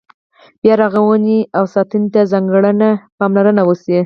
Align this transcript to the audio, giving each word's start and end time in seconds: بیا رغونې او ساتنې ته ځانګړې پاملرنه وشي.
بیا 0.61 0.73
رغونې 0.83 1.39
او 1.57 1.63
ساتنې 1.73 2.09
ته 2.13 2.21
ځانګړې 2.31 2.91
پاملرنه 3.19 3.61
وشي. 3.65 3.97